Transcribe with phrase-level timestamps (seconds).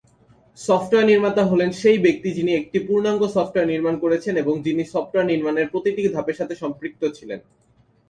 [0.57, 5.71] Software নির্মাতা হলেন সেই ব্যক্তি যিনি একটি পূর্ণাঙ্গ সফটওয়্যার নির্মাণ করেছেন এবং যিনি সফটওয়্যার নির্মাণের
[5.71, 7.39] প্রতিটি ধাপের সাথে সম্পৃক্ত ছিলেন।